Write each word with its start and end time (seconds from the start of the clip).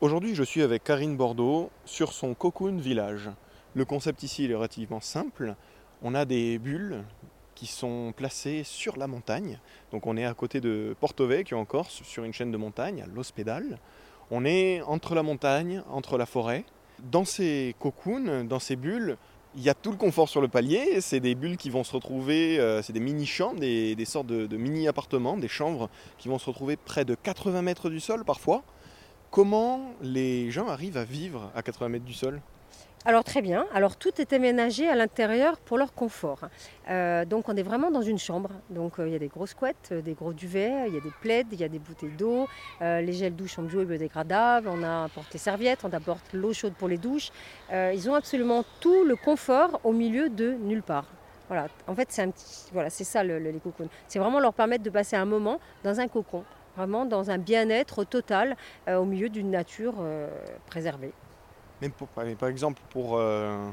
Aujourd'hui, 0.00 0.36
je 0.36 0.44
suis 0.44 0.62
avec 0.62 0.84
Karine 0.84 1.16
Bordeaux 1.16 1.70
sur 1.84 2.12
son 2.12 2.32
Cocoon 2.32 2.76
Village. 2.76 3.30
Le 3.74 3.84
concept 3.84 4.22
ici 4.22 4.44
est 4.44 4.54
relativement 4.54 5.00
simple. 5.00 5.56
On 6.02 6.14
a 6.14 6.24
des 6.24 6.60
bulles 6.60 7.02
qui 7.56 7.66
sont 7.66 8.14
placées 8.16 8.62
sur 8.62 8.96
la 8.96 9.08
montagne. 9.08 9.58
Donc 9.90 10.06
on 10.06 10.16
est 10.16 10.24
à 10.24 10.34
côté 10.34 10.60
de 10.60 10.94
Porto 11.00 11.26
Vecchio 11.26 11.58
en 11.58 11.64
Corse, 11.64 12.00
sur 12.04 12.22
une 12.22 12.32
chaîne 12.32 12.52
de 12.52 12.56
montagne, 12.56 13.02
à 13.02 13.06
l'Ospedal. 13.12 13.80
On 14.30 14.44
est 14.44 14.82
entre 14.82 15.16
la 15.16 15.24
montagne, 15.24 15.82
entre 15.90 16.16
la 16.16 16.26
forêt. 16.26 16.64
Dans 17.00 17.24
ces 17.24 17.74
cocoons, 17.80 18.44
dans 18.44 18.60
ces 18.60 18.76
bulles, 18.76 19.16
il 19.56 19.62
y 19.62 19.68
a 19.68 19.74
tout 19.74 19.90
le 19.90 19.96
confort 19.96 20.28
sur 20.28 20.40
le 20.40 20.46
palier. 20.46 21.00
C'est 21.00 21.18
des 21.18 21.34
bulles 21.34 21.56
qui 21.56 21.70
vont 21.70 21.82
se 21.82 21.92
retrouver, 21.92 22.60
euh, 22.60 22.82
c'est 22.82 22.92
des 22.92 23.00
mini-chambres, 23.00 23.58
des, 23.58 24.04
sortes 24.04 24.28
de, 24.28 24.46
de 24.46 24.56
mini-appartements, 24.56 25.36
des 25.36 25.48
chambres 25.48 25.90
qui 26.18 26.28
vont 26.28 26.38
se 26.38 26.46
retrouver 26.46 26.76
près 26.76 27.04
de 27.04 27.16
80 27.16 27.62
mètres 27.62 27.90
du 27.90 27.98
sol 27.98 28.24
parfois. 28.24 28.62
Comment 29.30 29.80
les 30.00 30.50
gens 30.50 30.68
arrivent 30.68 30.96
à 30.96 31.04
vivre 31.04 31.50
à 31.54 31.62
80 31.62 31.88
mètres 31.90 32.04
du 32.04 32.14
sol? 32.14 32.40
Alors 33.04 33.24
très 33.24 33.42
bien. 33.42 33.66
Alors 33.74 33.96
tout 33.96 34.20
est 34.20 34.32
aménagé 34.32 34.88
à 34.88 34.96
l'intérieur 34.96 35.58
pour 35.58 35.78
leur 35.78 35.92
confort. 35.94 36.40
Euh, 36.90 37.24
donc 37.24 37.48
on 37.48 37.56
est 37.56 37.62
vraiment 37.62 37.90
dans 37.90 38.02
une 38.02 38.18
chambre. 38.18 38.50
Donc 38.70 38.98
euh, 38.98 39.06
il 39.06 39.12
y 39.12 39.16
a 39.16 39.18
des 39.18 39.28
grosses 39.28 39.54
couettes, 39.54 39.90
euh, 39.92 40.00
des 40.00 40.14
gros 40.14 40.32
duvets, 40.32 40.88
il 40.88 40.94
y 40.94 40.96
a 40.96 41.00
des 41.00 41.12
plaids, 41.20 41.44
il 41.52 41.60
y 41.60 41.64
a 41.64 41.68
des 41.68 41.78
bouteilles 41.78 42.16
d'eau, 42.16 42.48
les 42.80 43.12
gels 43.12 43.36
douches 43.36 43.54
sont 43.54 43.62
bio 43.62 43.82
et 43.82 43.84
biodégradables, 43.84 44.68
on 44.68 44.82
apporte 44.82 45.32
les 45.32 45.38
serviettes, 45.38 45.80
on 45.84 45.92
apporte 45.92 46.32
l'eau 46.32 46.52
chaude 46.52 46.74
pour 46.74 46.88
les 46.88 46.98
douches. 46.98 47.30
ils 47.70 48.10
ont 48.10 48.14
absolument 48.14 48.64
tout 48.80 49.04
le 49.04 49.14
confort 49.14 49.80
au 49.84 49.92
milieu 49.92 50.28
de 50.28 50.52
nulle 50.52 50.82
part. 50.82 51.06
Voilà. 51.48 51.68
En 51.86 51.94
fait 51.94 52.08
c'est 52.10 52.28
voilà, 52.72 52.90
c'est 52.90 53.04
ça 53.04 53.22
le, 53.22 53.38
les 53.38 53.52
cocons. 53.52 53.88
C'est 54.08 54.18
vraiment 54.18 54.40
leur 54.40 54.54
permettre 54.54 54.84
de 54.84 54.90
passer 54.90 55.16
un 55.16 55.24
moment 55.24 55.60
dans 55.84 56.00
un 56.00 56.08
cocon 56.08 56.44
vraiment 56.78 57.04
dans 57.04 57.30
un 57.30 57.38
bien-être 57.38 58.04
total 58.04 58.56
euh, 58.86 58.98
au 58.98 59.04
milieu 59.04 59.28
d'une 59.28 59.50
nature 59.50 59.94
euh, 60.00 60.28
préservée. 60.66 61.12
Mais, 61.82 61.90
par 62.38 62.48
exemple, 62.48 62.80
pour, 62.90 63.16
euh, 63.16 63.68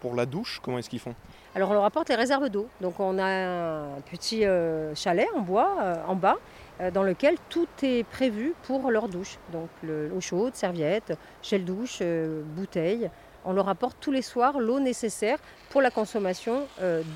pour 0.00 0.14
la 0.14 0.26
douche, 0.26 0.60
comment 0.62 0.78
est-ce 0.78 0.88
qu'ils 0.88 1.00
font? 1.00 1.14
Alors 1.54 1.70
on 1.70 1.72
leur 1.72 1.84
apporte 1.84 2.10
les 2.10 2.16
réserves 2.16 2.50
d'eau. 2.50 2.68
Donc 2.82 3.00
on 3.00 3.18
a 3.18 3.26
un 3.26 4.00
petit 4.10 4.44
chalet 4.94 5.26
en 5.34 5.40
bois 5.40 5.70
en 6.06 6.14
bas 6.14 6.36
dans 6.92 7.02
lequel 7.02 7.36
tout 7.48 7.66
est 7.82 8.06
prévu 8.06 8.52
pour 8.64 8.90
leur 8.90 9.08
douche. 9.08 9.38
Donc 9.52 9.70
l'eau 9.82 10.20
chaude, 10.20 10.54
serviette, 10.54 11.16
gel 11.42 11.64
douche, 11.64 12.02
bouteille. 12.54 13.08
On 13.46 13.54
leur 13.54 13.70
apporte 13.70 13.96
tous 14.02 14.12
les 14.12 14.20
soirs 14.20 14.60
l'eau 14.60 14.80
nécessaire 14.80 15.38
pour 15.70 15.80
la 15.80 15.90
consommation 15.90 16.66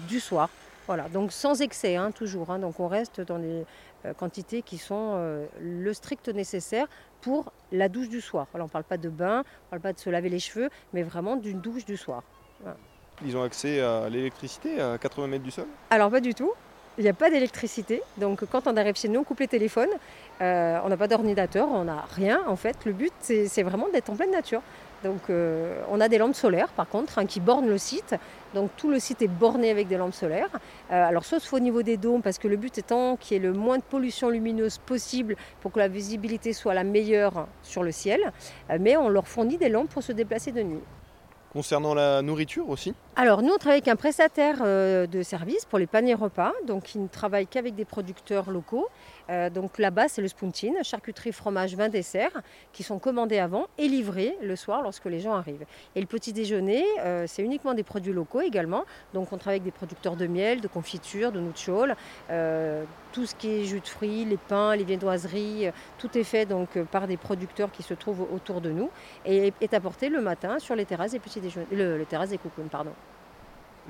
du 0.08 0.18
soir. 0.18 0.48
Voilà, 0.90 1.08
donc 1.08 1.30
sans 1.30 1.62
excès, 1.62 1.94
hein, 1.94 2.10
toujours. 2.10 2.50
Hein. 2.50 2.58
donc 2.58 2.80
on 2.80 2.88
reste 2.88 3.20
dans 3.20 3.38
des 3.38 3.64
euh, 4.06 4.12
quantités 4.12 4.60
qui 4.60 4.76
sont 4.76 5.12
euh, 5.14 5.46
le 5.60 5.94
strict 5.94 6.28
nécessaire 6.30 6.88
pour 7.20 7.52
la 7.70 7.88
douche 7.88 8.08
du 8.08 8.20
soir. 8.20 8.48
on 8.54 8.58
ne 8.58 8.66
parle 8.66 8.82
pas 8.82 8.96
de 8.96 9.08
bain, 9.08 9.44
on 9.44 9.66
ne 9.66 9.70
parle 9.70 9.82
pas 9.82 9.92
de 9.92 10.00
se 10.00 10.10
laver 10.10 10.28
les 10.28 10.40
cheveux, 10.40 10.68
mais 10.92 11.04
vraiment 11.04 11.36
d'une 11.36 11.60
douche 11.60 11.84
du 11.84 11.96
soir. 11.96 12.24
Ils 13.24 13.36
ont 13.36 13.44
accès 13.44 13.78
à 13.80 14.08
l'électricité 14.08 14.80
à 14.80 14.98
80 14.98 15.28
mètres 15.28 15.44
du 15.44 15.52
sol? 15.52 15.68
Alors 15.90 16.10
pas 16.10 16.20
du 16.20 16.34
tout. 16.34 16.50
Il 17.00 17.04
n'y 17.04 17.08
a 17.08 17.14
pas 17.14 17.30
d'électricité. 17.30 18.02
Donc 18.18 18.44
quand 18.44 18.66
on 18.66 18.76
arrive 18.76 18.94
chez 18.94 19.08
nous, 19.08 19.20
on 19.20 19.24
coupe 19.24 19.40
les 19.40 19.48
téléphones. 19.48 19.88
Euh, 20.42 20.78
on 20.84 20.90
n'a 20.90 20.98
pas 20.98 21.08
d'ordinateur, 21.08 21.66
on 21.72 21.84
n'a 21.84 22.04
rien 22.14 22.42
en 22.46 22.56
fait. 22.56 22.76
Le 22.84 22.92
but, 22.92 23.14
c'est 23.20 23.62
vraiment 23.62 23.86
d'être 23.90 24.10
en 24.10 24.16
pleine 24.16 24.32
nature. 24.32 24.60
Donc 25.02 25.30
euh, 25.30 25.80
on 25.90 25.98
a 25.98 26.10
des 26.10 26.18
lampes 26.18 26.34
solaires 26.34 26.68
par 26.68 26.86
contre 26.86 27.18
hein, 27.18 27.24
qui 27.24 27.40
bornent 27.40 27.70
le 27.70 27.78
site. 27.78 28.16
Donc 28.52 28.70
tout 28.76 28.90
le 28.90 28.98
site 28.98 29.22
est 29.22 29.28
borné 29.28 29.70
avec 29.70 29.88
des 29.88 29.96
lampes 29.96 30.12
solaires. 30.12 30.50
Euh, 30.92 31.08
alors 31.08 31.24
sauf 31.24 31.50
au 31.54 31.58
niveau 31.58 31.82
des 31.82 31.96
dômes 31.96 32.20
parce 32.20 32.36
que 32.36 32.48
le 32.48 32.58
but 32.58 32.76
étant 32.76 33.16
qu'il 33.16 33.38
y 33.38 33.40
ait 33.40 33.42
le 33.42 33.54
moins 33.54 33.78
de 33.78 33.82
pollution 33.82 34.28
lumineuse 34.28 34.76
possible 34.76 35.36
pour 35.62 35.72
que 35.72 35.78
la 35.78 35.88
visibilité 35.88 36.52
soit 36.52 36.74
la 36.74 36.84
meilleure 36.84 37.46
sur 37.62 37.82
le 37.82 37.92
ciel. 37.92 38.20
Mais 38.78 38.98
on 38.98 39.08
leur 39.08 39.26
fournit 39.26 39.56
des 39.56 39.70
lampes 39.70 39.88
pour 39.88 40.02
se 40.02 40.12
déplacer 40.12 40.52
de 40.52 40.60
nuit. 40.60 40.82
Concernant 41.50 41.94
la 41.94 42.20
nourriture 42.20 42.68
aussi 42.68 42.94
Alors 43.16 43.42
nous 43.42 43.52
on 43.52 43.58
travaille 43.58 43.78
avec 43.78 43.88
un 43.88 43.96
prestataire 43.96 44.62
de 44.62 45.22
service 45.22 45.66
pour 45.66 45.78
les 45.78 45.86
paniers 45.86 46.14
repas, 46.14 46.52
donc 46.66 46.94
il 46.94 47.02
ne 47.02 47.08
travaille 47.08 47.46
qu'avec 47.46 47.74
des 47.74 47.84
producteurs 47.84 48.50
locaux. 48.50 48.88
Euh, 49.30 49.48
donc 49.48 49.78
là-bas, 49.78 50.08
c'est 50.08 50.22
le 50.22 50.28
Spuntine, 50.28 50.76
charcuterie, 50.82 51.32
fromage, 51.32 51.76
vin, 51.76 51.88
dessert, 51.88 52.42
qui 52.72 52.82
sont 52.82 52.98
commandés 52.98 53.38
avant 53.38 53.68
et 53.78 53.88
livrés 53.88 54.36
le 54.42 54.56
soir 54.56 54.82
lorsque 54.82 55.04
les 55.04 55.20
gens 55.20 55.34
arrivent. 55.34 55.64
Et 55.94 56.00
le 56.00 56.06
petit 56.06 56.32
déjeuner, 56.32 56.84
euh, 57.00 57.24
c'est 57.26 57.42
uniquement 57.42 57.74
des 57.74 57.82
produits 57.82 58.12
locaux 58.12 58.40
également. 58.40 58.84
Donc 59.14 59.32
on 59.32 59.38
travaille 59.38 59.60
avec 59.60 59.64
des 59.64 59.70
producteurs 59.70 60.16
de 60.16 60.26
miel, 60.26 60.60
de 60.60 60.68
confiture, 60.68 61.32
de 61.32 61.40
euh, 62.30 62.84
tout 63.12 63.26
ce 63.26 63.34
qui 63.34 63.48
est 63.48 63.64
jus 63.64 63.80
de 63.80 63.86
fruits, 63.86 64.24
les 64.24 64.36
pains, 64.36 64.76
les 64.76 64.84
viennoiseries, 64.84 65.70
tout 65.98 66.16
est 66.16 66.24
fait 66.24 66.46
donc 66.46 66.78
par 66.90 67.06
des 67.06 67.16
producteurs 67.16 67.70
qui 67.72 67.82
se 67.82 67.94
trouvent 67.94 68.26
autour 68.32 68.60
de 68.60 68.70
nous 68.70 68.90
et 69.24 69.52
est 69.60 69.74
apporté 69.74 70.08
le 70.08 70.20
matin 70.20 70.58
sur 70.58 70.74
les 70.74 70.84
terrasses 70.84 71.12
des 71.12 71.18
petits 71.18 71.40
déjeuners, 71.40 71.66
le, 71.72 72.04
terrasses 72.04 72.30
des 72.30 72.38
cocoons, 72.38 72.68
pardon. 72.70 72.92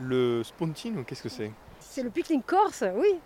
Le 0.00 0.43
Spuntine, 0.43 1.05
qu'est-ce 1.05 1.22
que 1.22 1.28
c'est? 1.28 1.50
C'est 1.78 2.03
le 2.03 2.11
pique-nique 2.11 2.47
corse, 2.47 2.84
oui 2.94 3.19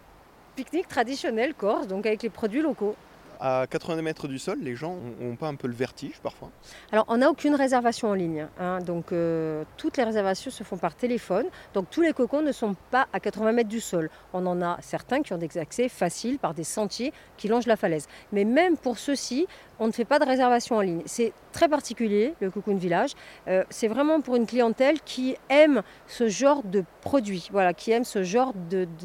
pique-nique 0.55 0.89
traditionnel 0.89 1.55
corse, 1.55 1.87
donc 1.87 2.07
avec 2.07 2.23
les 2.23 2.31
produits 2.31 2.62
locaux. 2.62 2.95
À 3.41 3.67
80 3.69 4.03
mètres 4.03 4.28
du 4.28 4.39
sol, 4.39 4.59
les 4.62 4.75
gens 4.75 4.97
n'ont 5.21 5.37
pas 5.37 5.49
un 5.49 5.55
peu 5.55 5.69
le 5.69 5.75
vertige 5.75 6.19
parfois 6.22 6.50
Alors, 6.93 7.05
on 7.09 7.19
n'a 7.19 7.31
aucune 7.31 7.55
réservation 7.55 8.09
en 8.09 8.15
ligne. 8.15 8.47
Hein. 8.59 8.81
donc, 8.81 9.12
euh, 9.12 9.65
toutes 9.77 9.97
les 9.97 10.05
réservations 10.05 10.50
se 10.50 10.65
font 10.65 10.77
par 10.77 10.95
téléphone. 10.95 11.47
Donc, 11.75 11.91
tous 11.91 12.03
les 12.03 12.12
cocons 12.12 12.43
ne 12.43 12.53
sont 12.53 12.75
pas 12.91 13.06
à 13.12 13.21
80 13.21 13.53
mètres 13.53 13.69
du 13.69 13.81
sol. 13.81 14.11
On 14.33 14.47
en 14.47 14.62
a 14.62 14.78
certains 14.81 15.23
qui 15.23 15.33
ont 15.33 15.39
des 15.39 15.59
accès 15.59 15.89
faciles 15.89 16.39
par 16.39 16.55
des 16.55 16.65
sentiers 16.65 17.12
qui 17.37 17.49
longent 17.49 17.67
la 17.67 17.77
falaise. 17.77 18.06
Mais 18.33 18.44
même 18.44 18.77
pour 18.77 18.99
ceux-ci, 18.99 19.47
on 19.78 19.87
ne 19.87 19.93
fait 19.93 20.05
pas 20.05 20.19
de 20.19 20.25
réservation 20.25 20.77
en 20.77 20.81
ligne. 20.81 21.03
C'est 21.06 21.33
très 21.53 21.69
particulier, 21.69 22.34
le 22.41 22.50
Cocoon 22.50 22.77
Village. 22.77 23.12
Euh, 23.49 23.65
c'est 23.71 23.89
vraiment 23.89 24.21
pour 24.21 24.37
une 24.37 24.47
clientèle 24.47 25.00
qui 25.00 25.37
aime 25.49 25.83
ce 26.06 26.28
genre 26.28 26.62
de 26.62 26.84
produit, 27.00 27.49
voilà, 27.50 27.75
qui 27.75 27.91
aime 27.91 28.05
ce 28.05 28.23
genre 28.23 28.53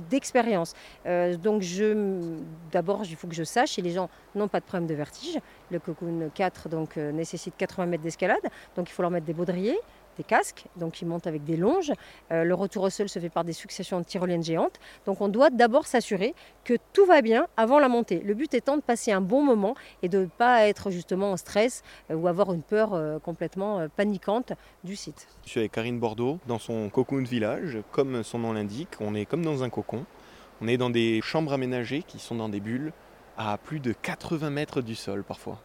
d'expérience. 0.10 0.74
De, 1.06 1.10
euh, 1.10 1.38
donc, 1.38 1.64
d'abord, 2.72 3.02
il 3.04 3.16
faut 3.16 3.28
que 3.28 3.36
je 3.36 3.44
sache 3.44 3.72
si 3.72 3.82
les 3.82 3.92
gens 3.92 4.10
n'ont 4.36 4.48
pas 4.48 4.60
de 4.60 4.66
problème 4.66 4.88
de 4.88 4.96
vertige. 4.96 5.40
Le 5.72 5.80
Cocoon 5.80 6.30
4 6.34 6.70
donc, 6.70 6.98
euh, 6.98 7.12
nécessite 7.12 7.56
80 7.58 7.86
mètres 7.88 8.04
d'escalade, 8.04 8.38
donc 8.76 8.90
il 8.90 8.94
faut 8.94 9.02
leur 9.02 9.12
mettre 9.12 9.26
des 9.26 9.34
baudriers 9.34 9.80
des 10.18 10.24
casques, 10.26 10.66
donc 10.76 11.02
ils 11.02 11.08
montent 11.08 11.28
avec 11.28 11.46
des 11.46 11.56
longes. 11.56 11.94
Euh, 12.32 12.44
le 12.44 12.54
retour 12.54 12.84
au 12.84 12.90
sol 12.90 13.08
se 13.08 13.20
fait 13.20 13.30
par 13.30 13.46
des 13.46 13.54
successions 13.54 14.00
de 14.00 14.04
tyroliennes 14.04 14.44
géantes. 14.44 14.78
Donc 15.06 15.22
on 15.22 15.30
doit 15.30 15.50
d'abord 15.50 15.88
s'assurer 15.88 16.36
que 16.66 16.74
tout 16.92 17.06
va 17.06 17.22
bien 17.22 17.48
avant 17.56 17.80
la 17.80 17.88
montée. 17.88 18.20
Le 18.20 18.34
but 18.34 18.54
étant 18.54 18.76
de 18.76 18.82
passer 18.82 19.14
un 19.14 19.22
bon 19.22 19.42
moment 19.42 19.76
et 20.04 20.10
de 20.10 20.20
ne 20.20 20.26
pas 20.26 20.68
être 20.68 20.92
justement 20.92 21.32
en 21.32 21.38
stress 21.38 21.84
euh, 22.12 22.16
ou 22.16 22.28
avoir 22.28 22.52
une 22.52 22.64
peur 22.64 23.00
complètement 23.24 23.88
paniquante 23.96 24.52
du 24.84 24.98
site. 24.98 25.30
Je 25.46 25.52
suis 25.52 25.60
avec 25.62 25.72
Karine 25.72 26.00
Bordeaux 26.00 26.40
dans 26.48 26.60
son 26.60 26.90
cocoon 26.90 27.24
village. 27.24 27.78
Comme 27.94 28.22
son 28.24 28.40
nom 28.40 28.52
l'indique, 28.52 28.90
on 29.00 29.16
est 29.16 29.26
comme 29.26 29.46
dans 29.46 29.64
un 29.64 29.70
cocon. 29.70 30.06
On 30.62 30.68
est 30.68 30.78
dans 30.78 30.90
des 30.90 31.22
chambres 31.22 31.54
aménagées 31.54 32.04
qui 32.04 32.20
sont 32.20 32.36
dans 32.36 32.50
des 32.50 32.60
bulles 32.60 32.92
à 33.40 33.58
plus 33.58 33.80
de 33.80 33.94
80 33.94 34.50
mètres 34.50 34.82
du 34.82 34.96
sol 34.96 35.24
parfois. 35.24 35.62